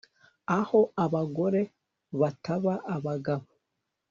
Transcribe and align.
aho 0.57 0.79
abagore 1.03 1.61
bataba 2.19 2.73
abagabo 2.95 3.45